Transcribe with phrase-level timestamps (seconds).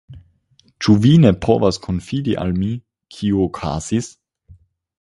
[0.85, 2.71] Ĉu vi ne povas konfidi al mi,
[3.17, 4.13] kio okazis?